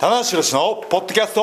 [0.00, 1.40] 棚橋宏のポッドキャスト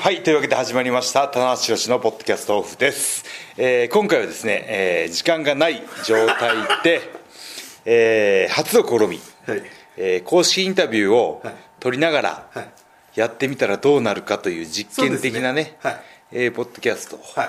[0.00, 3.22] はいというわけで始まりました棚橋宏のポッドキャストオフです、
[3.58, 7.02] えー今回はですね、えー時間がない状態で、
[7.84, 9.62] えー初の試み、はい。
[9.98, 11.54] えー公式インタビューをはい。
[11.78, 12.68] 取りながらはい。
[13.16, 15.76] やってみたらどうなるかという実験的なねね。
[15.82, 16.00] はい。
[16.32, 17.20] えーポッドキャスト。
[17.38, 17.48] はい。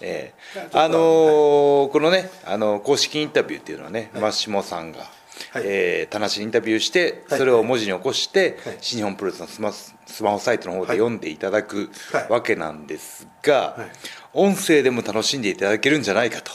[0.00, 5.06] えーあのーこのねあの公式インタビューっていうのはね、マッシモさんが、
[5.52, 5.62] はい。
[5.66, 7.38] えー、田無にインタビューして、はい。
[7.38, 8.78] それを文字に起こして、はい。
[8.80, 12.28] 新日本プロレスのスマススマホサイトの方ではい読んでいただくはい。
[12.28, 13.88] わけなんですが、はい。
[14.34, 16.50] 音声でも楽しんでいただけるんじゃないかと。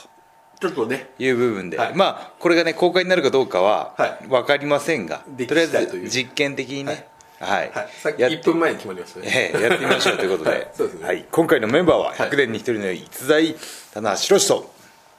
[0.60, 1.10] ちょっとね。
[1.20, 1.96] いう部分で、はい。
[1.96, 4.28] まあこれがね公開になるかどうかははい。
[4.28, 7.08] 分かりませんが、できとりあえず実験的にね、
[7.40, 7.72] はい。
[7.72, 7.90] はい。
[8.02, 9.28] さっきやって1分前に決まりましたね。
[9.28, 10.58] ええやってみましょうということで,
[11.00, 11.06] ね。
[11.06, 12.18] はい、今回のメンバーははい。
[12.30, 13.56] 100年に1人の逸材
[13.94, 14.74] 棚橋宏と。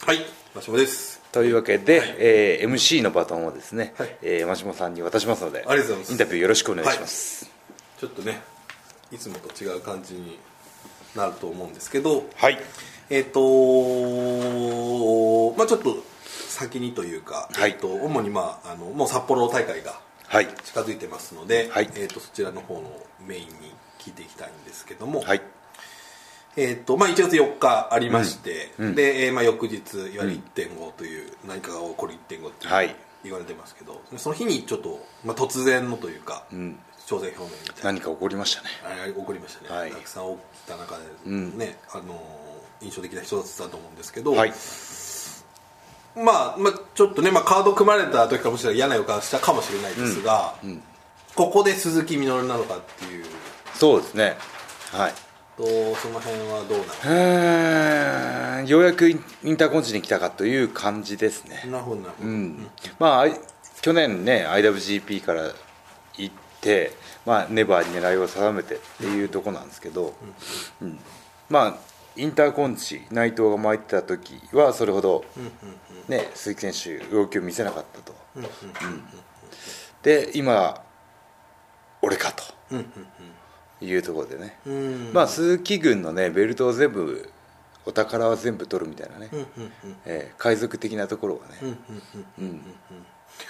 [0.06, 0.24] はい。
[0.54, 2.14] マシモですというわけで、はい。
[2.18, 4.16] えー MC のバトンをですね、はい。
[4.22, 6.12] えー、真下さんに渡しますのでありがとうございます。
[6.12, 7.50] インタビューよろしくお願いします。
[7.98, 8.40] ちょっとね
[9.10, 10.38] いつもと違う感じに
[11.16, 12.58] なると思うんですけどはい。
[13.10, 13.40] えっ、と
[15.58, 17.72] まあちょっと先にというか、はい。
[17.72, 19.98] えっと主にまああのもう札幌大会が
[20.28, 20.46] はい。
[20.64, 21.90] 近づいてますので、はい。
[21.96, 22.82] えっとそちらの方の
[23.26, 23.54] メインに
[23.98, 25.42] 聞いていきたいんですけども、はい
[26.56, 32.94] えーとまあ、1月4日ありまして、うんうんで、えーまあ、翌日いわゆる1.5という、何かが起こる1.5っていうはい。
[33.24, 36.78] 言われてますけど、その日にちょっと、まあ、突然のというか、ん。
[37.06, 37.92] 挑戦表明みたいな。
[37.92, 38.68] 何か起こりましたね。
[39.14, 39.90] 起こりましたね、はい。
[39.90, 41.58] たくさん起きた中で、ん。
[41.58, 44.52] ねあのー印象的な一つだと思うんですけど、はい。
[46.16, 50.54] まあ、まあちょっとね、まあ、カード組まれた時かもしれない嫌な予感したかもしれないですが、
[51.34, 53.24] ここで鈴木みのるなのかっていう。
[53.74, 54.36] そうですね。
[54.92, 55.14] はい
[55.56, 55.64] と
[55.96, 58.68] その辺はどうなの？
[58.68, 61.62] ようやくインターコンチに来たかという感じですね。
[61.70, 62.66] なるほどなるほど、うん。
[62.98, 63.26] まあ
[63.82, 65.52] 去年ね IWGP から
[66.16, 66.92] 行って、
[67.26, 70.14] まあ、ネバーに狙いを定めてっていうとこなんですけど、
[70.80, 70.98] うん
[71.48, 71.76] まあ
[72.16, 75.24] インターコンチ内藤が巻いてた時はそれほど、
[76.08, 78.44] ね、鈴木選手動きを見せなかったと、うん
[80.02, 80.80] で今
[82.02, 82.44] 俺かと
[83.86, 85.10] いうところでね、うん。
[85.12, 87.30] まあ鈴木軍のねベルトを全部
[87.86, 89.28] お宝は全部取るみたいなね、
[90.04, 91.76] えー海賊的なところがね、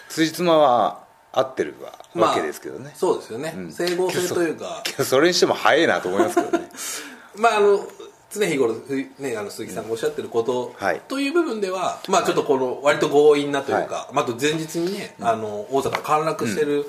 [0.08, 1.74] 辻褄は合ってる
[2.14, 2.92] わ,、わけですけどね。
[2.94, 3.72] そうですよね、ん。
[3.72, 4.82] 整合性というか。
[5.04, 6.70] それにしても早いなと思いますけどね。
[7.36, 7.86] まああの
[8.30, 8.74] 常日頃、
[9.18, 11.00] ね、あの鈴木さんがおっしゃってること、はい。
[11.06, 16.84] という部分では、まあ、ちょっとこの割と強引なというか、まあ、あと前日にね、あの大阪陥落してる、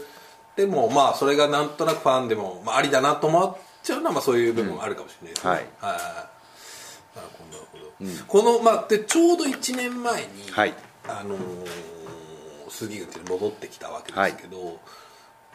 [0.56, 5.60] でもまあそれがなんとなくファンでも、まあ、ありだなと思っちゃうのは、まあ、そういう部分もあるかもしれないですね、はい。
[5.60, 5.68] はい。
[5.82, 10.74] なるほどなるほど、この、まあ、でちょうど1年前に、はい。
[11.08, 11.96] あのー
[12.76, 14.80] 鈴木軍って戻ってきたわけですけど、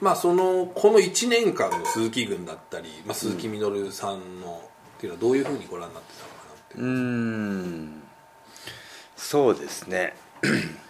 [0.00, 4.62] まあそのこの1年間の鈴木軍だったり、まあ、鈴木みのるさんの、
[4.96, 6.78] っていうのはどういうふうにご覧になってたのかなって。
[6.78, 8.02] いうん。
[9.16, 10.14] そうですね。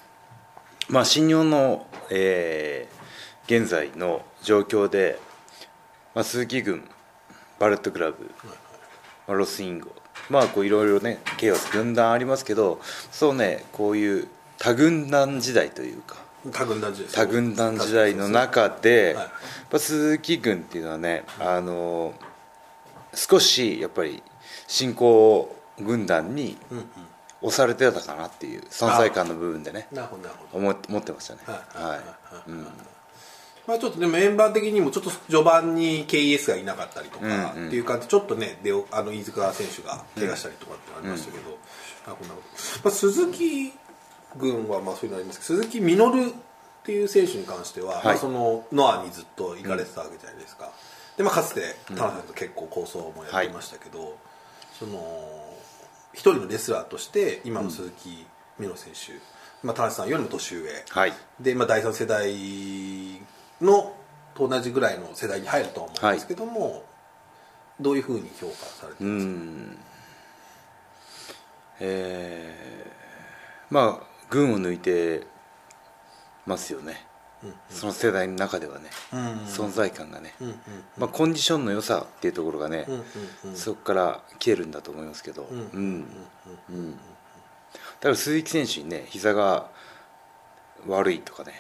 [0.89, 3.00] まあ新日本の、えー
[3.51, 5.19] 現在の状況で、
[6.15, 6.85] まあ、鈴木軍
[7.59, 8.31] バレットクラブ、
[9.27, 9.91] まあ、ロスインゴ
[10.29, 12.79] まあこういろいろねケイオス軍団ありますけど
[13.11, 14.29] そうねこういう
[14.59, 16.15] 多軍団時代というか
[16.53, 17.13] 多軍団時代。
[17.13, 19.15] 多軍団時代の中で、
[19.77, 22.15] 鈴木軍っていうのはねあの
[23.13, 24.23] 少しやっぱり
[24.69, 26.57] 新興軍団に
[27.43, 29.89] 押されてたかなっていう存在感の部分でね
[30.53, 31.41] 思思ってましたね。
[31.47, 33.00] はいはい
[33.67, 41.59] まあちょっとねメンバー的にもちょっと序盤に KES がいなかったりとかっていう感じちょっとねであの飯塚選手が怪我したりとかってありましたけど、
[42.07, 43.73] あこんなこと、まあ、鈴木
[44.37, 46.33] 軍はまあそういうのありますけど鈴木みのる
[46.81, 48.05] っていう選手に関しては、はい。
[48.05, 50.71] まあ、そのノアにずっと行かれてたわけじゃないですか、
[51.17, 54.17] で、まあ、かつて田中さんと結構構想もやってましたけど、
[54.79, 54.99] その
[56.15, 58.27] 一人のレスラーとして今の鈴木
[58.59, 59.13] みのる選手、
[59.67, 61.13] まあ、田中さんよりも年上、はい。
[61.39, 62.33] で、まあ、第三世代
[63.61, 63.95] の
[64.35, 66.85] と同じぐらいの世代に入るとは思うんですけども、
[67.81, 69.27] どういうふうに評価されてうます？
[69.27, 69.79] か、ん。
[71.81, 75.27] えーまあ軍を抜いて
[76.45, 77.07] ますよね、
[77.69, 78.91] その世代の中ではね、
[79.47, 80.35] 存在感がね、
[80.99, 82.87] まあ、コンディションの良さっていうところがね、
[83.55, 86.05] そこから来てるんだと思いますけど、うん。
[86.69, 86.93] うん。
[86.93, 86.99] だ
[88.01, 89.71] から鈴木選手にね膝が
[90.89, 91.53] 悪いとかね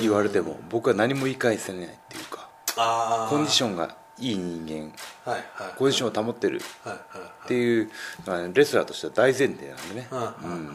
[0.00, 4.92] 言われても僕は何も言い返せないっていうかあコンディショョンがいい人間ン
[5.30, 5.74] はいはい。
[5.76, 7.90] コンディションを保ってるはいはいはいっていう
[8.26, 10.72] のはねレスラーとしては大前提なんでね、はいはいはいはいは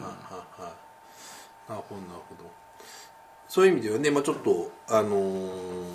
[0.68, 2.50] いなるほどなるほど。
[3.48, 5.94] そういう意味ではね、まあ、ちょっとあのー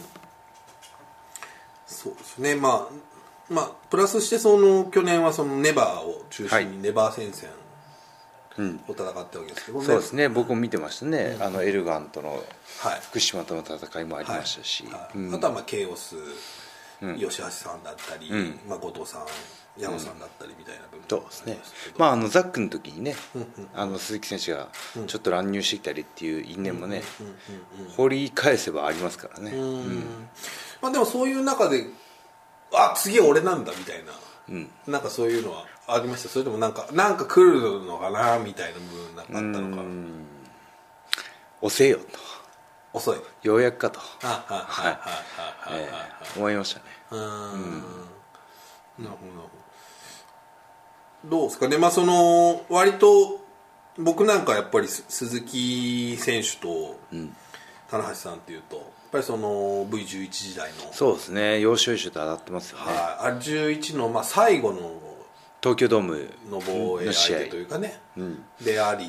[1.88, 2.56] そうですね。
[2.56, 2.94] まあ
[3.50, 7.56] まあプラスしてその去年はそのネバーを中心にネバー戦線うん
[8.58, 10.30] を戦ったわけですけどね、そうですね。
[10.30, 12.44] 僕も見てましたね、あのエルガンとの
[12.80, 13.02] はい。
[13.02, 16.16] 福島との戦いもありましたし、あとはまあケイオス、
[17.02, 17.20] うん。
[17.20, 18.60] 吉橋さんだったり、うん。
[18.68, 19.26] まあ、後藤さん
[19.78, 21.60] 矢野さんだったりみたいな部分そうですね。
[21.98, 23.16] まああのザックの時にね、
[23.74, 24.70] あの鈴木選手が
[25.08, 27.04] ちょっと乱入してきたりっていう因縁もね、
[27.98, 30.04] 掘り返せばありますからね、うん。
[30.82, 31.86] まあ、でもそういう中で
[32.74, 34.14] あ次俺なんだみたいな、
[34.48, 34.70] うん。
[34.88, 36.30] なんかそういうのはありました。
[36.30, 39.84] それともなんかなんか来るのかなみたいな部分なんかあったのか。
[39.84, 40.26] うん。
[41.62, 42.04] 押せよと。
[42.94, 43.18] 遅い。
[43.44, 46.86] ようやくかと、ははははははえー思いましたね。
[47.12, 47.20] うん。
[47.20, 49.50] なるほどなるほ
[51.30, 51.38] ど。
[51.38, 51.68] どうですか？
[51.68, 53.44] ねまあその割と
[53.98, 57.00] 僕なんかやっぱりす鈴木選手と
[57.90, 60.94] 棚橋さんっていうとやっぱりその V11 時代の。
[60.94, 61.60] そうですね。
[61.60, 62.96] 要所要所と当たってますよね、はい、
[63.28, 64.80] あれ11のまあ最後の
[65.66, 67.38] 東京ドームの防衛の試合。
[67.38, 68.44] 相手というかね、うん。
[68.62, 69.08] であり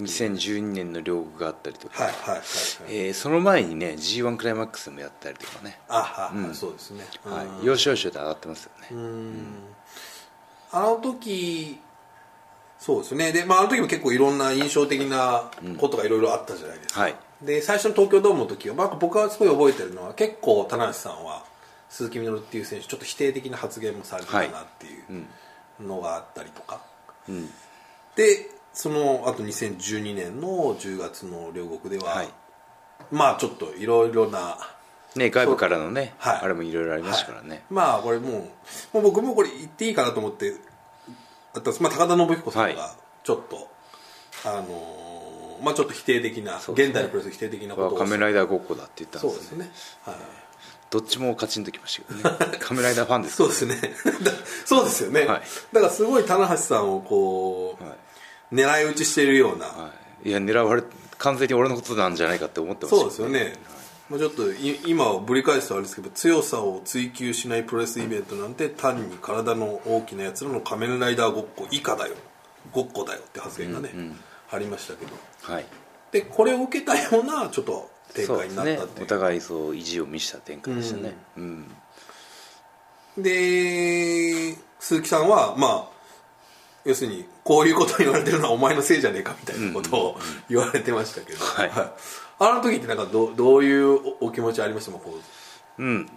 [0.00, 2.42] 2012年の両国があったりとか、はいはいはいはい。
[2.88, 7.46] えーその前にね g 1クライマックスもやったりとかね、あはい、はいそうですね、はい。
[7.46, 7.64] うん。
[7.64, 9.58] 要所要所で当たってますよね、うん。
[10.72, 11.78] あの時
[12.80, 13.30] そうですね。
[13.30, 17.14] で、まあ、あの時も結構いろんな印象的なことがいろいろあったじゃないですか、はい。
[17.42, 21.44] で最初の東京ドームの時は、まあ、僕はすごい覚えてるのは結構棚橋さんは
[21.90, 25.24] 鈴木みのるっていう選手ちょっと否定的な発言もされてたなっていう
[25.80, 26.80] のがあったりとか、
[27.28, 27.46] うん。
[28.16, 32.28] でその後2012年の10月の両国では、はい。
[33.10, 34.58] まあちょっといろいろな
[35.16, 36.40] ね外部からのね、はい。
[36.42, 40.54] あれもいろいろありましたからね、まあこれもうもう僕もこれ言っていいかなと思って
[41.54, 42.76] あったんです、まあ、高田信彦さんはい。
[42.76, 42.94] が
[43.24, 43.68] ちょっと、
[44.44, 45.30] あのー
[45.62, 46.58] まあちょっと否定的な、ね。
[46.68, 47.98] 現代のプロレス否定的なことを。
[47.98, 49.66] 仮面ライダーごっこだって言ったんそうですよね。
[49.66, 50.16] ですね、はい、
[50.90, 52.58] どっちもカチンときましたけどね。
[52.60, 53.36] 仮面ライダーファンです。
[53.36, 53.76] そうですね。
[54.22, 54.32] だ
[54.64, 55.42] そうですよね、はい。
[55.72, 57.96] だからすごい棚橋さんをこう、はい。
[58.52, 59.92] 狙い撃ちしているような、は
[60.24, 60.82] い、いや狙われ
[61.18, 63.52] 完全に俺のことなんじゃないかって思ってましたそうですよね、
[64.08, 72.14] まあ、ちょっとい今をぶり返すとあれですけど強さを追求しないプロレスイベントなんて単に体の大きなやつらの仮面ライダーごっこ以下だよ。
[72.72, 73.90] ごっこだよって発言がね、
[74.50, 75.66] ありましたけどはい。
[76.12, 79.04] でこれを受けたようなちょっと展開になったっていう。
[79.04, 81.14] お互いそう意地を見せた展開でしたね。
[81.36, 81.66] うん、
[83.18, 86.00] で鈴木さんはまあ
[86.84, 90.18] 要するにこういうこと言われてるのはお前のせいじゃねえかみたいなことを
[90.48, 91.70] 言われてましたけど、はい。
[91.72, 93.92] あの時ってなんかどどういう
[94.22, 94.92] おお気持ちありました？
[94.92, 95.18] かこ
[95.78, 95.82] う。
[95.82, 96.08] うん。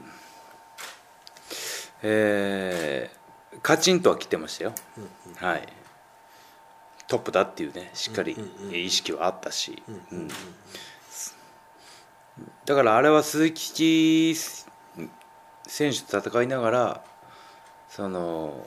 [2.01, 3.23] えー
[3.61, 4.73] カチンとは来てましたよ、
[5.35, 5.67] はい。
[7.07, 8.35] トップだっていうねしっかり
[8.73, 9.81] 意識はあったし、
[10.11, 10.27] うん
[12.65, 14.35] だからあれは鈴木
[15.67, 17.03] 選手と戦いながら
[17.89, 18.65] その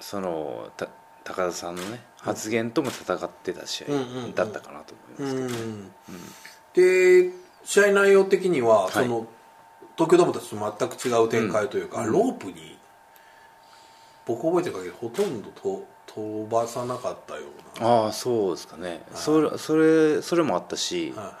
[0.00, 0.88] そのた
[1.24, 4.30] 高田さんのね発言とも戦ってた試うんうんうん。
[4.32, 5.92] 合だったかなと思いますけど、うん
[6.74, 7.30] で
[7.64, 8.92] 試合内容的には、い。
[8.92, 9.26] その
[9.96, 12.76] 東京ドームと全く違う展開というか、ロープに
[14.26, 17.42] 僕覚えてる限りほとんどと飛ばさなかったよ
[17.78, 17.88] うな。
[17.88, 21.34] ああそうですかね、それそれそれもあったし、はいはい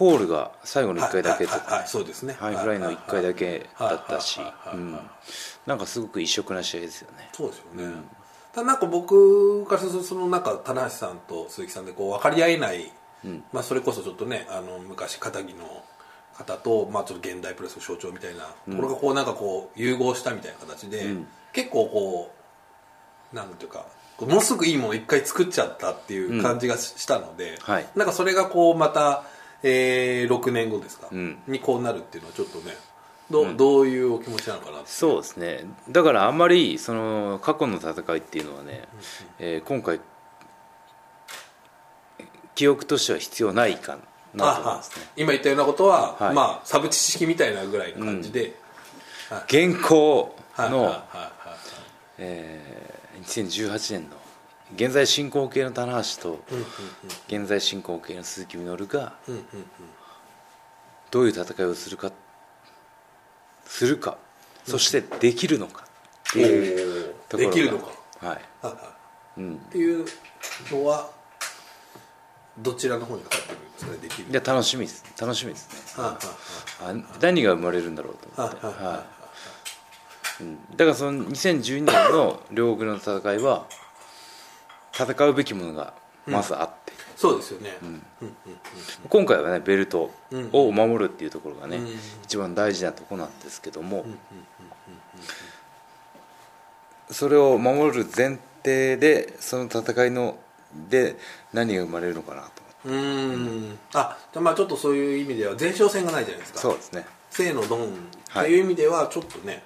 [0.00, 1.50] ホールが最後の1回だけと。
[1.50, 2.32] はいはいはいはいそうですね。
[2.32, 4.40] ハイフライの1回だけだったし。
[5.66, 7.28] なんかすごく異色な試合ですよね。
[7.34, 7.94] そうですよね、
[8.54, 12.90] ただなんか僕からするとその中棚橋さんと鈴木さんでこう分かり合えない、
[13.52, 15.84] まあ、それこそちょっとねあの昔片木の
[16.34, 21.14] 方と、まあ、ちょっと現代プロレスの象徴みたいな、これがこうなんかこう融合したみたいな形で、
[21.52, 22.32] 結構こ
[23.34, 23.84] うなんていうか
[24.26, 27.86] ものすごくいいものを一回作っちゃったっていう感じがししたので、はい。
[27.96, 29.24] なんかそれがこうまた、
[29.62, 31.38] えー、6年後ですか、ん。
[31.46, 32.76] にこうなるっていうのはちょっとね
[33.30, 35.64] ど,、うどういうお気持ちなのかなそうですね。
[35.88, 38.88] だからあんまりその過去の戦いっていうのはね、
[39.38, 40.00] えー今回
[42.54, 43.96] 記憶としては必要ないか
[44.34, 45.06] なと思いますね。
[45.16, 46.34] 今言ったようなことは、はい。
[46.34, 48.54] まあサブ知識みたいなぐらいの感じで、
[49.46, 51.30] 現行のはいはいはいはい
[52.18, 54.19] えー2018年の
[54.74, 56.44] 現在進行形の棚橋と
[57.28, 59.14] 現在進行形の鈴木みのるが
[61.10, 62.12] どういう戦いをするか
[63.64, 64.18] するか
[64.64, 65.84] そしてできるのか
[66.30, 67.90] っていうところができるのか。
[68.20, 68.40] はい。
[69.38, 69.52] うん。
[69.52, 70.04] いっていう
[70.70, 71.10] のは
[72.58, 75.04] どちらの方にかかってくるんですかねできるいや楽しみです。
[75.20, 76.02] 楽しみですね。
[76.04, 76.18] は
[76.82, 76.92] いは。
[76.92, 78.66] いあ何が生まれるんだろうと思って。
[78.66, 78.90] はいはいは。
[78.90, 79.04] いは
[80.40, 80.42] い。
[80.42, 80.58] うん。
[80.76, 83.66] だからその2012年の両国の戦いは
[85.04, 85.94] 戦うべきものが
[86.26, 87.76] まずあって、そうですよね、
[89.08, 90.10] 今回はねベルト
[90.52, 91.86] を守るっていうところがね、うん。
[92.24, 94.04] 一番大事なところなんですけども、
[97.10, 100.38] それを守る前提でその戦いの
[100.88, 101.16] で
[101.52, 102.50] 何が生まれるのかなと思っ
[102.82, 102.88] て。
[102.88, 102.92] う
[103.72, 103.78] ん。
[103.92, 106.60] あじゃあまあちょっとそういう意味では前哨戦がないじゃないですか。
[106.60, 107.04] そうですね。
[107.30, 107.88] 正のドンっ
[108.32, 109.62] ていう意味ではちょっとね、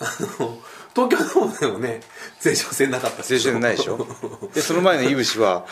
[0.00, 0.04] あ
[0.40, 0.58] の
[0.94, 2.00] 東京ドームでもね
[2.44, 4.06] 前哨戦なかった前哨戦ないでしょ？
[4.54, 5.66] でその前のイブシは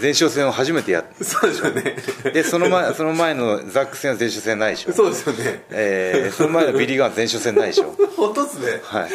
[0.00, 1.96] 前哨戦を初めてやって そうですよね。
[2.32, 4.92] でその前その前のザック戦は前哨戦ないでしょ？
[4.92, 5.64] そうですよね。
[5.70, 7.94] えーその前のビリー・ガンは前哨戦ないでしょ？
[8.16, 8.80] 本当ですね。
[8.82, 9.06] は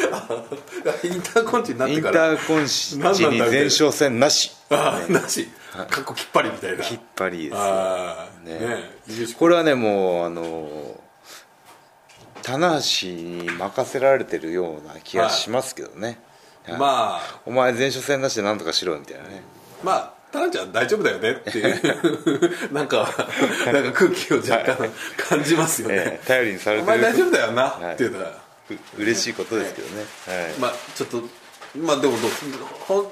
[1.02, 1.06] い。
[1.08, 2.96] インターコンチになっインタてからーコンチ
[3.26, 4.52] に前哨戦なし。
[4.70, 5.48] ああなし。
[5.90, 6.82] かっこきっぱりみたいな。
[6.84, 7.62] きっぱりです
[8.44, 8.58] ね。
[8.58, 8.92] ね。
[9.38, 10.99] これはねもうあの
[12.50, 16.18] 棚橋に任せられてるような気がしますけどね、
[16.64, 16.78] はい。
[16.78, 16.86] ま
[17.18, 17.40] あ。
[17.46, 19.42] お前前哨戦なしで何とかしろみたいなね。
[19.84, 22.72] まあタナちゃん大丈夫だよねっていう。
[22.74, 23.08] なんか
[23.72, 26.98] なんか空気を若干感じますよね、ええ頼りにされおてる。
[26.98, 27.94] 前大丈夫だよな、はい。
[27.94, 28.30] っていうのは。
[28.70, 30.52] う嬉しいことですけどね、はい。
[30.58, 31.22] まあちょっと
[31.76, 32.30] まあでもどう
[32.86, 33.06] 本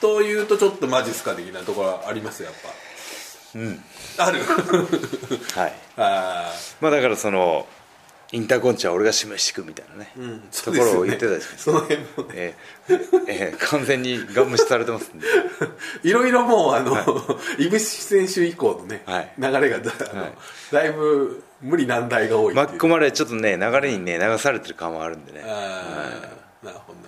[0.00, 2.68] 当言うとちょっとマジっすか的なところはありますよやっぱ。
[3.54, 3.84] うん。
[4.18, 4.40] ある。
[5.54, 5.72] はい。
[5.96, 7.66] あまあだからその
[8.32, 10.40] インターコンチは俺が示していくみたいなね、あうん。
[10.40, 12.04] ところを言ってたですかその辺も。
[12.24, 12.54] ねえ
[12.90, 12.94] え。
[13.26, 13.56] ええ。
[13.58, 15.26] 完全にガン無視されてますんで。
[16.04, 16.94] いろいろもうあの、
[17.58, 17.68] い。
[17.68, 19.32] ぶし選手以降のね、はい。
[19.38, 20.34] 流れがだ,、はい。
[20.72, 25.42] だいぶ無理難題が多い巻き込まれちょっとね流れにね流されてる感はあるんでね。
[25.44, 26.98] あーなるほど、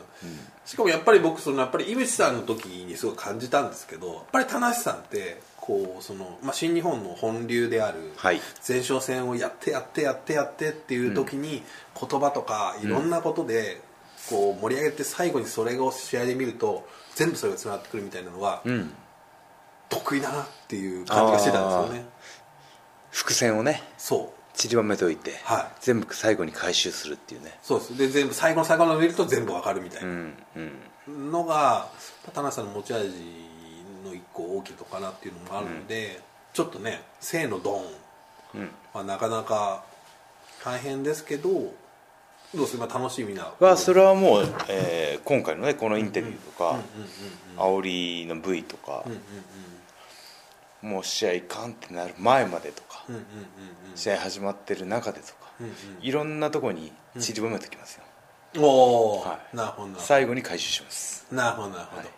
[0.64, 8.40] しかもやっぱり僕そのやっぱり井口さんの時にすごい感じたんですけどやっぱり田無さんってこうその、まあ、新日本の本流であるはい。
[8.66, 11.62] 前哨戦をやってやってやってやってっていう時に
[11.98, 13.80] 言葉とかいろんなことで
[14.28, 18.92] こう盛り上げて最後にそれを試合で見ると全部それがつながってくるみたいなのがうん。
[19.90, 22.08] 得意だなっていう感じがしてたんですよね。
[23.10, 23.82] 伏線をね。
[23.98, 24.56] そう。
[24.56, 25.66] 散りばめておいて、はい。
[25.80, 27.58] 全部最後に回収するっていうね。
[27.62, 27.98] そうです。
[27.98, 30.34] で全部最後の最後の見ると全部わかるみたいな、うん
[31.08, 31.32] うん。
[31.32, 31.88] のが
[32.32, 33.10] 田中さんの持ち味
[34.02, 36.20] の一個大きいのかなっていうのもあるので、
[36.52, 37.84] ちょっとね正のドン
[38.54, 38.70] うん。
[38.92, 39.84] はなかなか
[40.64, 41.68] 大変ですけどど
[42.54, 42.86] うですか？
[42.98, 43.52] 楽しみな。
[43.60, 46.80] はそれはもう、えー今回のねこのインタビューとか、
[47.56, 47.80] 煽
[48.22, 49.04] りの V とか、
[50.82, 53.26] もう試合いかんってなる前までとか、うんうんうん
[53.94, 55.74] 試合始まってる中でとか、うんうん。
[56.00, 58.04] いろんなとこに散りばめておきますよ、
[58.54, 58.62] うん。
[58.64, 58.66] お
[59.18, 59.56] お、はい。
[59.56, 61.26] なるほどなるほ最後に回収します。
[61.30, 62.06] どなるほどなるほど、はい。
[62.06, 62.10] うん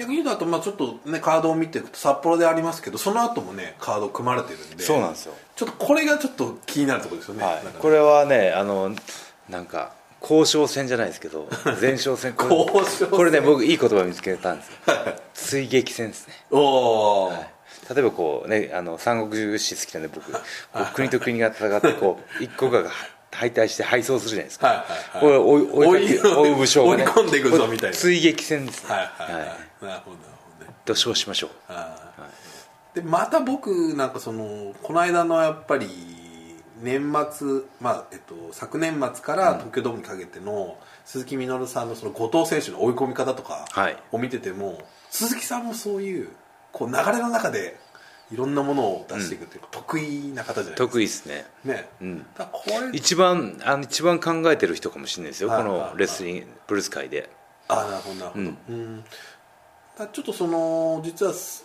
[0.00, 7.62] 逆に言うとあとまあちょっとねカードを見ていくと札幌でありますけどその後もねカード組まれてるんでそうなんですよ、ちょっとこれがちょっと気になるところですよね、はい。
[7.78, 8.96] これはねあの
[9.50, 9.92] なんか
[10.22, 11.48] 交渉戦じゃないですけど
[11.80, 12.32] 前哨戦。
[12.32, 13.08] これ交渉戦。
[13.08, 14.74] これね僕いい言葉見つけたんですよ。
[15.34, 16.34] 追撃戦ですね。
[16.50, 17.50] おお、はい。
[17.94, 20.32] 例えばこうねあの三国志好きなんで僕
[20.94, 22.84] 国と国が戦ってこう一国が
[23.40, 24.84] 敗退して敗走するじゃないですか、はいは
[25.24, 25.38] いはい。
[25.38, 27.96] 追い追い武将がね追い込んでいくぞみたいな。
[27.96, 28.90] 追撃戦ですね。
[28.90, 30.10] はいはいはい、なるほどなるほ
[30.60, 30.74] どね。
[30.84, 31.50] と称しましょう。
[31.68, 35.86] あーでまた僕なんかそのこの間のやっぱり
[36.82, 43.96] 年末、まあえっと、昨年末から東京ドームにかけての鈴木みのるさんのその後藤選手の追い込み方とかはい。
[44.12, 46.28] を見てても、鈴木さんもそういう
[46.72, 47.78] こう流れの中で
[48.32, 50.76] いろんなものを出していくっていうか、得意な方じゃないですか。
[50.76, 51.46] 得意ですね。
[51.64, 52.26] ね、うん。
[52.36, 57.30] これ一番あの一番考えてる人かもしれないですよこのレスリングブルース界で。
[57.68, 58.96] あなるほどなるほど、うん。
[58.98, 61.64] だからちょっとその実はす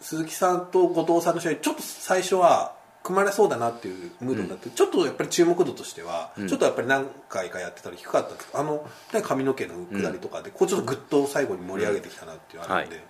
[0.00, 8.84] 鈴木さんと後藤さんの試合ちょっと最初は組まれそうだなっていうムードになって、ちょっとやっぱり注目度としては、ちょっとやっぱり何回かやってたら低かったんですあの、
[9.14, 13.04] ね、髪の毛の下りとかで、こうちょっとグッと最後に盛り上げてきたなっていうのがあるんで、はい。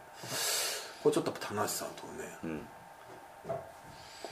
[1.02, 2.60] これちょっとやっぱ田無さんともね、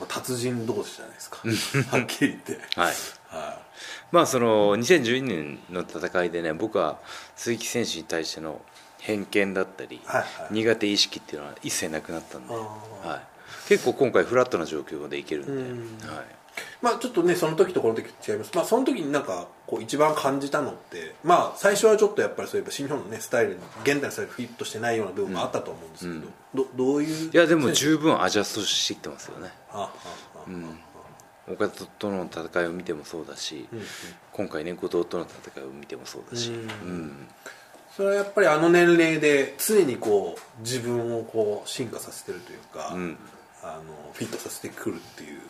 [0.09, 1.97] 達人同士じゃないですか。
[1.97, 2.61] はっきり言って。
[2.79, 2.95] はい。
[3.29, 3.63] は
[4.13, 6.99] まあその2012年の戦いでね僕は
[7.37, 8.61] 鈴木選手に対しての
[8.99, 10.55] 偏見だったり、はいはい。
[10.55, 12.57] 苦手意識っていうのは一切なくなったんで、あ
[13.09, 16.15] はい、結構今回フラットな状況でいけるんで、うん。
[16.15, 16.25] はい、
[16.83, 18.53] まあちょっとねその時とこの時違います。
[18.55, 29.51] まあその時になんかこう一番感じたのってまあ最初はちょっとやっぱりそういえば新日本のねスタイルに現代のスタイルにフィットしてないような部分もあったと思うんですけど、どどういういやでも十分アジャストしてきてますよね。
[29.71, 29.93] ああ
[30.37, 33.85] ああ岡田との戦いを見てもそうだし、うんうん。
[34.33, 36.59] 今回ね後藤との戦いを見てもそうだし、うん。
[36.59, 37.29] うん。
[37.95, 43.19] それはやっぱりあの年齢で常にこう自分をこう進化させてるというか、うん。
[43.63, 45.41] あのフィットさせてくるっていう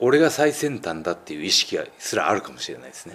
[0.00, 3.14] 俺が最先端だっていう意識がすらあるかもしれないですね、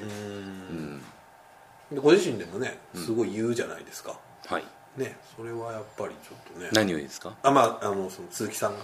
[1.91, 4.63] でご自身でもねすごい言うじゃないですか、はい。
[4.97, 6.69] ねそれはやっぱりちょっとね。
[6.71, 7.35] 何をいいですか？
[7.43, 8.79] あまああのその鈴木さんが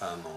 [0.00, 0.30] あの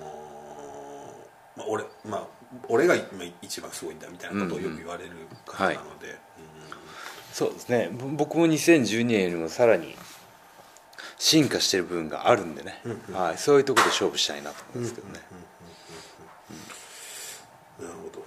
[1.56, 2.28] ーまあ、俺まあ
[2.68, 3.06] 俺が今
[3.42, 5.12] 一番すごいんだみたいなことをよく言われる
[5.46, 6.18] 方なので、
[7.32, 7.90] そうですね。
[7.92, 9.96] ぼ僕も2012年よりもさらに
[11.18, 15.20] 進化してる部分があるんでね、はい、そういうところで勝負したいなと思うんですけどね、
[17.80, 18.24] なるほど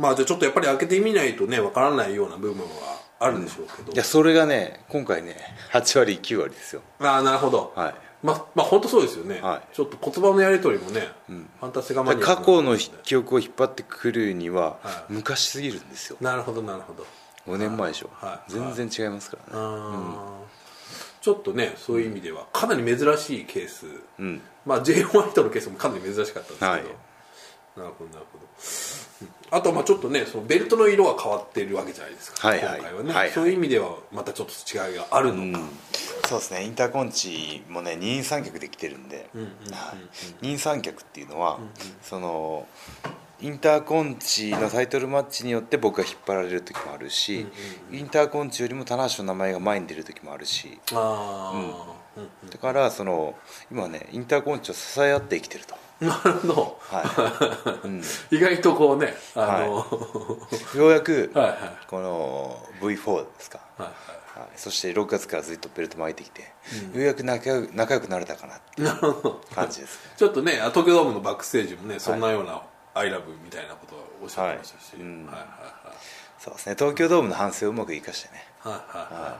[0.00, 5.36] まあじゃあちょっとやっぱり開けてみないとねわからないような部分はあるでしょうけど、いやそれがね今回ね
[5.72, 6.80] 8割9割ですよ。
[7.00, 7.94] ああなるほど、はい。
[8.22, 9.74] まあまあ本当そうですよね、はい。
[9.74, 15.12] ちょっと言葉のやり取りもね、ファンタスティカマ過去の記憶を引っ張ってくるにははい。
[15.12, 16.16] 昔すぎるんですよ。
[16.20, 17.06] なるほどなるほど。
[17.46, 18.52] 5年前でしょ、はい。
[18.52, 21.22] 全然違いますからね、あー。
[21.22, 23.86] ちょっとねそういう意味ではかなり珍しいケース、
[24.22, 24.40] ん。
[24.64, 26.82] まあ J ホワイトのケースもかなり珍しかったんですけど、はい
[27.80, 28.44] なるほどなるほど、
[29.22, 29.58] うん。
[29.58, 33.30] あとまあちょっとねそのベルトの色が変わってるわけじゃないですか、はいはい今回はね、はいはい。
[33.30, 35.64] そういう意味ではまたちょっと違いがあるのか、
[36.28, 36.64] そうですね。
[36.64, 39.28] インターコンチもね二人三脚できてるんで、
[40.42, 41.58] 二人三脚っていうのは、
[42.02, 42.66] その
[43.40, 47.46] インターコンチのタイトルマッチによって僕が引っ張られる時もあるし、
[47.90, 50.78] インターコンチよりも棚橋の名前が前に出る時もあるし。
[50.92, 52.50] ああ、うん。
[52.50, 53.34] だからその
[53.70, 57.78] 今はねインターコンチを支え合って生きてると、なるほど、は
[58.30, 59.86] 意外とこうねあの、
[60.74, 61.30] い、ようやく
[61.86, 63.88] この V4 ですか、はい
[64.40, 66.46] はい、そして6月からずっとベルト巻いてきて、よ
[66.94, 68.88] うやく仲良く仲良くなれたかなっていう
[69.54, 69.96] 感じです。
[70.06, 72.62] ねちょっとね東京ドームのバックステージもねそんなような
[72.94, 75.02] 「アイラブみたいなことをおっしゃってましたし、はい。
[75.02, 75.26] うん。
[75.26, 75.46] はいはい
[76.38, 76.74] そうですね。
[76.78, 78.42] 東京ドームの反省をうまく生かしてね。
[78.60, 78.80] はいは
[79.10, 79.22] いはい。
[79.24, 79.32] はい。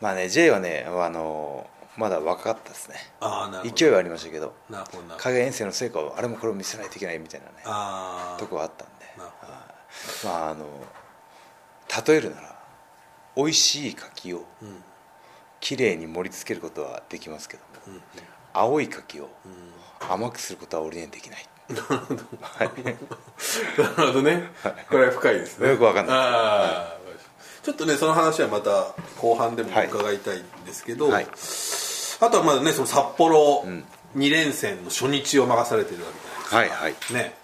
[0.00, 2.96] まあね J はねあのまだ若かったですね。
[3.76, 4.54] 勢いはありましたけど。
[4.70, 5.22] なるほどなるほど。
[5.24, 7.52] 影遠征の成果をあれもこれも見せないといけないみたいなね
[8.38, 9.06] とこはあったんで。
[9.18, 9.52] なるほど。
[10.28, 10.66] まああの
[12.06, 12.56] 例えるなら
[13.36, 14.44] 美味しい柿を
[15.60, 17.62] きれいに盛り付けることはできますけど
[17.92, 17.98] も、
[18.52, 19.28] 青い柿を
[20.08, 22.14] 甘くすることは俺にはできない、なるほ
[24.12, 24.22] ど。
[24.22, 24.48] ね。
[24.88, 25.70] これは深いですね。
[25.70, 27.00] よくわかんない。
[27.62, 31.26] ちょっとねその話はまた後半でも伺いたいんですけど、はい
[32.20, 33.64] あとはまだねその札幌
[34.16, 36.18] 2連戦の初日を任されてるわけ
[36.50, 36.92] じゃないはいはい。
[36.92, 37.34] ですかね、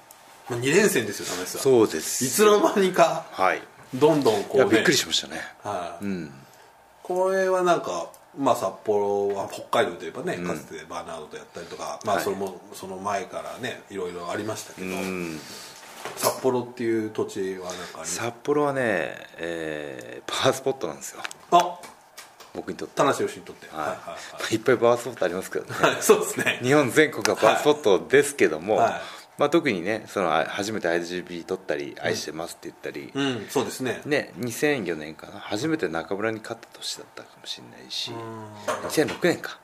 [0.50, 1.60] まあ、2連戦ですよ田中さん。
[1.62, 2.24] そうです。
[2.24, 3.62] いつの間にかはい。
[3.94, 5.40] どんどんこう、ね、いやびっくりしましたね。
[5.62, 6.04] はい。
[6.04, 6.32] うん。
[7.02, 12.24] これはなんか、まあ、札幌は北海道といえばね、かつてバーナードとやったりとか、まあ、はい。
[12.24, 15.40] それもその前からねいろいろありましたけど、うん。
[16.16, 18.04] 札幌っていう土地はなんか？
[18.04, 21.22] 札幌はね、えーパワースポットなんですよ。
[21.52, 21.78] あ
[22.56, 22.96] 僕にとって。
[22.96, 23.78] 田無義にとって、はい。
[23.78, 24.16] はいは
[24.50, 24.56] いい。
[24.56, 25.74] っぱいパワースポットありますけどね。
[25.74, 26.58] はいはいそうですね。
[26.62, 28.92] 日本全国がパワースポットですけども、はい。
[29.38, 33.46] まあ、特にねそのあ初めて IGB 取ったり愛してますって言ったり、うん。
[33.50, 34.00] そうですね。
[34.06, 37.60] ね、2004年かな初めて中村に勝った年だったかもし。
[37.60, 38.12] れないし
[38.88, 39.58] 2006年か。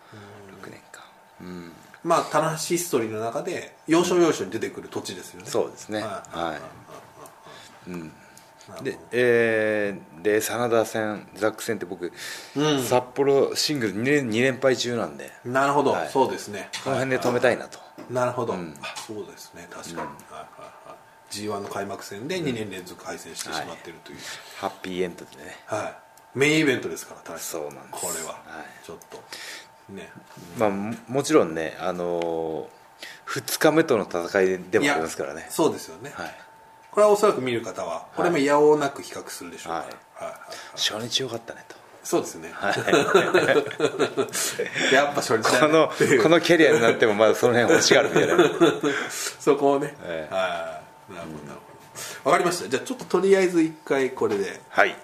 [0.63, 1.05] 6年か。
[1.41, 1.73] うん。
[2.05, 5.47] まあ田無ヒストリーの中で要所要所に出てくる土地ですよね。
[5.49, 6.03] そうですね。
[6.03, 6.39] はい。
[6.39, 7.91] はい。
[7.91, 8.13] うん
[8.83, 12.13] で,、えーで真田戦ザック戦って僕、
[12.57, 12.83] うん。
[12.83, 15.31] 札幌シングル 2, 連2連敗中なんで。
[15.45, 16.09] なるほど、はい。
[16.09, 16.69] そうですね。
[16.85, 18.75] この辺で止めたいなと、なるほど、ん。
[18.83, 19.67] あそうですね。
[19.71, 20.97] 確かに、はいはいはい。
[21.31, 24.19] g 1の開幕戦で2年連続敗戦してしまっているという、
[24.59, 25.57] ハッピーエンドでね。
[25.67, 25.97] は
[26.35, 28.07] い、メインイベントですから田中さそうなんです。
[28.07, 28.87] これは、はい。
[28.87, 29.93] ちょっと。
[29.93, 30.09] ね。
[30.59, 35.47] まあももちろんねあのー、2日目との戦いでもありますからね。
[35.51, 36.35] そうですよね、はい
[36.93, 40.41] これはおそらく見る方はこれもやおうなく比較するでしょうから、はいはいはい。
[40.77, 41.75] 初日良かったねと。
[42.05, 42.51] そうですね、
[44.93, 45.89] やっぱ初日この
[46.21, 48.37] このキャリアになってもまだその辺欲しがるみたいな。
[49.39, 50.35] そこをね、ええ。
[50.35, 51.15] はい。
[51.15, 51.45] なるほど。
[51.45, 51.61] なるほ
[52.25, 52.69] どわかりました。
[52.69, 54.97] じゃあちょっととりあえず一回これではい。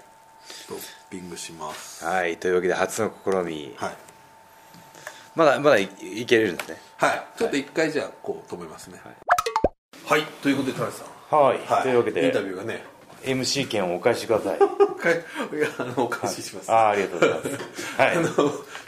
[0.66, 2.04] トッピングします。
[2.04, 2.36] はい。
[2.36, 3.76] というわけで初の試み。
[3.78, 3.96] はい。
[5.36, 6.82] まだまだいいけるんですね。
[6.96, 7.24] はい。
[7.38, 9.00] ちょっと一回じゃあこう止めますね。
[10.04, 11.82] はい、ということで田中さんはい、はい。
[11.82, 12.82] というわけでインタビューがね。
[13.24, 14.58] MC 権をお返しください。
[14.98, 17.96] かいいやあのお返しします、ああありがとうございます。
[17.96, 18.16] はい。
[18.16, 18.30] あの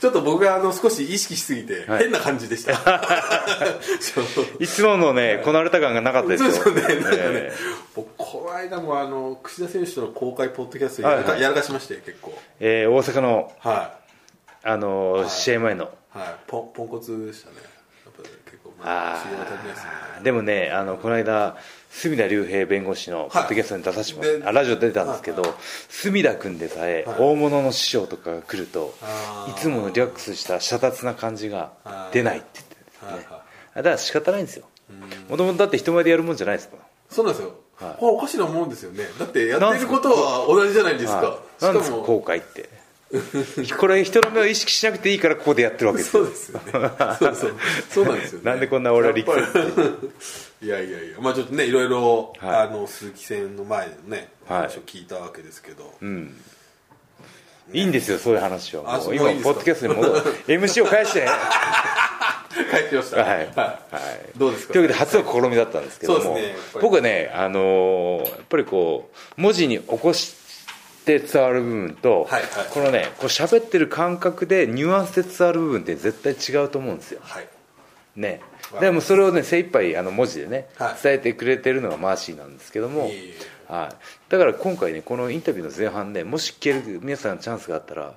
[0.01, 2.05] ちょっと僕があの少し意識しすぎてはい。
[2.05, 2.73] 変な感じでした、
[4.59, 6.53] いつものねこなれた感がなかったですよ。
[6.53, 7.05] そうですよね。
[7.05, 7.53] なんかね、え
[7.95, 11.43] 僕この間もあの櫛田選手との公開ポッドキャストやらか,、はいはい。
[11.43, 12.37] やらかしまして結構。
[12.59, 13.95] えー大阪のは
[14.63, 15.85] あのー試合前の。
[15.85, 16.35] いはい。
[16.47, 17.57] ポンポンコツでしたね
[20.23, 21.57] でもねあのこの間
[21.91, 25.43] 隅田竜平弁護士のポッドキャストに出させてもらって、であラジオ出てたんですけど、
[25.89, 28.95] 隅田君でさえ、大物の師匠とかが来ると
[29.49, 31.73] いつものリラックスした遮奪な感じが
[32.13, 33.09] 出ないって言ってるんですね。
[33.09, 33.25] はいはい。
[33.77, 34.67] だから仕方ないんですよ。
[35.29, 36.77] もともとだって人前でやるもんじゃないですか
[37.09, 37.97] そうなんですよ、はい。
[38.01, 39.05] おかしなもんですよね。
[39.19, 41.65] だってやってることは同じじゃないですか、はい。
[41.65, 41.85] なんですか？
[41.87, 42.03] しかも。
[42.03, 42.69] 後悔って
[43.79, 46.71] これ人の目を意識しなくていいからここでやってるわけですそうですよね。
[46.73, 47.57] そうそう
[47.91, 48.51] そうなんですよね。
[48.51, 49.41] なんでこんな俺は理屈
[50.63, 51.17] いやいやいや。
[51.21, 52.57] まあちょっとねいろいろ、はい。
[52.61, 54.61] あの鈴木戦の前のねはい。
[54.63, 55.93] 話を聞いたわけですけど、
[57.73, 58.95] いいんですよそういう話は。
[58.95, 60.21] あもそう今ポッドキャストに戻る。
[60.47, 61.21] MC を返して。
[61.23, 61.29] はい
[62.71, 63.49] 帰ってきましたはい。
[64.37, 64.73] どうですか？
[64.75, 66.55] というわけで初の試みだったんですけども、ね。
[66.81, 70.35] 僕はねあのーやっぱりこう文字に起こし
[71.05, 72.51] て伝わる部分と、はいはい。
[72.71, 77.21] このねこう喋ってる感覚でニュアンスで伝わる部分って絶対違うと思うんですよ。
[77.23, 77.49] はい。
[78.17, 78.41] ね。
[78.73, 81.03] わでもそれをね精一杯あの文字でね、はい。
[81.03, 83.11] 伝えてくれてるのがマーシーなんですけども
[83.71, 83.95] はい、
[84.29, 88.15] だから今回ねこのインタビューの前半でもし聞ける皆さんチャンスがあったら、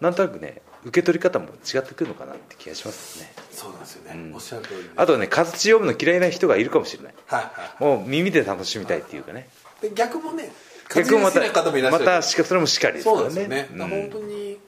[0.00, 3.30] なんとなくね受け取り方も違ってくるのかなって気がしますね。
[3.50, 4.90] そうなんですよね、おっしゃる通りで。
[4.96, 7.14] あとね活字読むの嫌いな人がいるかもしれない。
[7.26, 7.84] はいはい。
[7.98, 9.50] もう耳で楽しみたいっていうかね。
[9.82, 10.50] で逆もね
[10.94, 12.04] 逆もまた活字好きな方もいらっしゃる。
[12.04, 13.56] またしかそれもしかりですからそうですよね。
[13.56, 14.58] ね、だから本当に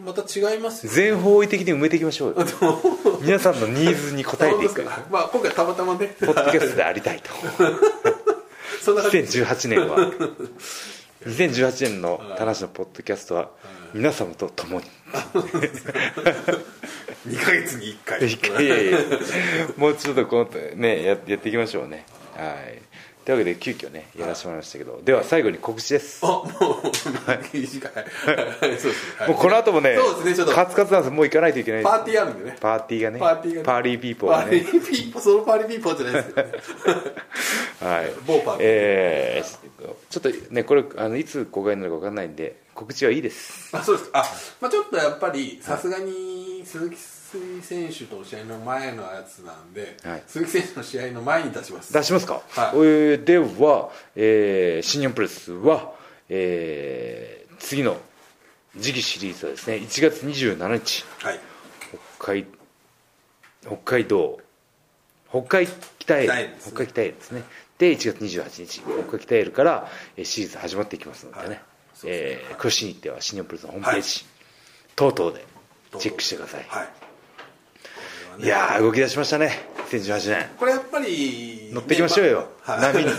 [0.00, 2.46] また違いますよ全方位的に埋めていきましょうよ。
[3.22, 4.82] 皆さんのニーズに応えていく。
[5.10, 6.14] まあ今回たまたまね。
[6.20, 7.30] ポッドキャストでありたいと。
[8.82, 9.18] そんな感じ。
[9.18, 10.12] 2018年は。
[11.26, 13.50] 2018年の田無のポッドキャストは
[13.94, 14.86] 皆様と共に。
[17.26, 18.64] 2ヶ月に1回。
[18.64, 19.00] いやいやいや。
[19.76, 22.04] もうちょっとこのねややっていきましょうね。
[22.36, 22.85] はい
[23.26, 26.20] というわけで急遽ねやらせてもらいましたけどでは最後に告知です。
[26.24, 26.46] あもう
[27.52, 27.92] 短い
[28.62, 28.92] そうですね。
[29.18, 29.28] はい。
[29.30, 30.54] もうこの後もねそうですねちょっと。
[30.54, 31.12] カツカツなんです。
[31.12, 31.82] もう行かないといけない。
[31.82, 32.56] パーティーあるんでね。
[32.60, 33.64] パーティーがねパーティーがね。
[33.66, 36.54] パーリーピーポーがパーリねーピーポーそのパーリーピーポーじゃないですけどね。
[37.96, 38.12] はい。
[38.24, 38.70] 某パーティー。
[38.70, 39.66] えー
[40.08, 43.74] ちょっとねこれあのいつ公開になるか分かんないんで告知はいいです。
[43.74, 44.10] あそうです。
[44.10, 44.24] かあ、
[44.60, 46.96] まあ、ちょっとやっぱりさすがに鈴木
[47.62, 50.22] 選手との試合の前のやつなんで、はい。
[50.26, 51.92] 鈴木選手の試合の前に出します。
[51.92, 52.42] 出しますか、はい。
[52.76, 55.92] えーでは、えー新日本プロレスは、
[56.28, 57.96] えー次の
[58.78, 61.04] 次期シリーズはですね1月27日。
[61.24, 61.40] はい。
[62.18, 62.46] 北海
[63.64, 64.38] 北海道。
[65.30, 65.66] 北海
[65.98, 66.72] 北エル北エルですね。
[66.72, 67.42] 北海北エルですね
[67.78, 71.60] で1月28日北海北エルからえーシリーズ始まっていきますのでね、はい
[72.06, 74.24] えー詳しい日程は新日本プロレスのホームページ、
[74.96, 75.44] 等々で
[75.98, 76.64] チェックしてください。
[76.68, 76.88] はい。
[78.38, 80.46] いやー動き出しましたね2018年。
[80.58, 83.10] これやっぱり乗っていきましょうよ、はい波に。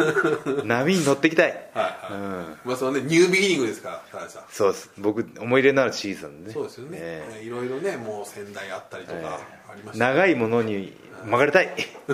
[0.64, 2.12] 波に乗っていきたい、はいはい。
[2.12, 2.56] うん。
[2.64, 4.42] まあそのねニュービギニングですからさん。
[4.50, 4.90] そうです。
[4.96, 6.48] 僕思い入れのあるシーズンで。
[6.48, 11.68] ねそうですよね、えいろいろねもう仙台あったりとかありまーした、長いものに曲がりたい。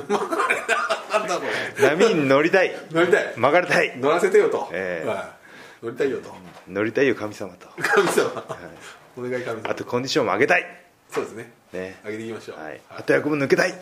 [1.13, 2.75] なんだろう波に乗りたい。
[2.91, 3.33] 乗りたい。
[3.37, 3.99] 曲がりたい。
[3.99, 5.09] 乗らせてよと、ええ。
[5.09, 5.40] はい、
[5.83, 6.35] 乗りたいよと。
[6.69, 7.69] 乗りたいよ神様と。
[7.83, 8.45] 神様、
[9.17, 9.71] お願い神様。
[9.71, 10.67] あとコンディションも上げたい。
[11.11, 11.53] そうですね。
[11.73, 12.01] ね。
[12.05, 12.81] 上げていきましょう、はい。
[12.91, 13.75] 後役も抜けたい。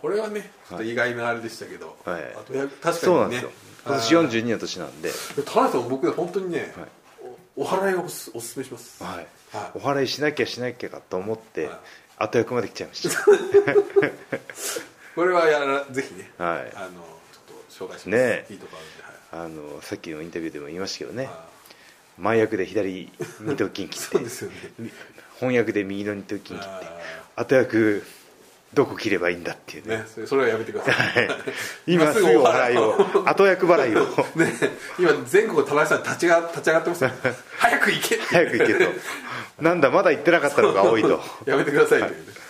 [0.00, 2.22] これはねちょっと意外なあれでしたけど、はい。
[2.36, 3.00] あとや確かにね。
[3.00, 3.50] そうなんですよ。
[3.86, 5.10] 今年42の年なんで、
[5.44, 6.74] 田中さん僕本当にね、
[7.56, 9.02] おお祓いをおすおすすめします。
[9.02, 9.16] はい。
[9.16, 9.70] はい。
[9.74, 11.78] お祓いしなきゃしなきゃかと思って、はい。
[12.18, 13.24] 後役まで来ちゃいました。
[15.14, 16.72] これはやらぜひね、はい。
[16.76, 16.90] あの
[17.32, 18.08] ちょっと紹介します。
[18.10, 18.46] ねえ。
[18.50, 21.28] いいとこあるんで、はいあのさっきのインタビューでも言いましたけどね。
[21.28, 21.44] あ
[22.18, 24.18] 前役で左二頭筋切って。
[24.20, 24.90] ね。
[25.40, 26.64] 翻訳で右の二頭筋切って。
[27.34, 28.04] あ後役
[28.74, 29.98] どこ切ればいいんだっていうね。
[29.98, 31.28] ねそれはやめてください。
[31.88, 33.28] 今すぐお払いを。
[33.28, 34.06] 後役払いを。
[34.38, 34.52] ね
[35.00, 37.04] 今全国田中さん立ちが立ち上がってます。
[37.04, 37.10] よ
[37.58, 38.90] 早く行け早く行けと。
[39.60, 41.20] なんだまだ行ってなかったのが多いと。
[41.44, 42.16] やめてくださいというね。
[42.18, 42.43] い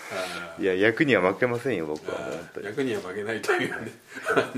[0.63, 2.67] や役には負けませんよ僕はあー本当に。
[2.67, 3.93] 役には負けないというね。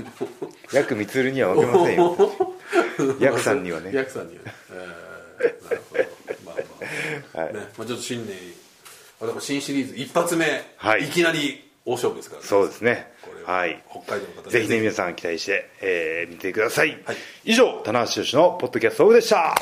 [0.73, 2.33] 役光には負けませんよ。
[3.19, 3.91] 役さんにはね。
[3.93, 4.53] ヤクさんにはね。
[4.71, 6.03] えーなるほど。
[6.45, 6.55] まあ
[7.35, 7.53] まあ、はい。
[7.53, 8.35] ねまあ、ちょっと新年
[9.39, 10.45] 新シリーズ一発目、
[10.77, 11.05] はい。
[11.05, 12.47] い、きなり大勝負ですからね。
[12.47, 13.11] そうですね。
[13.45, 13.81] はい。
[13.89, 17.17] 北海道の方ぜひね皆さん期待して、えー見てください、はい。
[17.45, 19.55] 以上棚橋宏のポッドキャストオフでした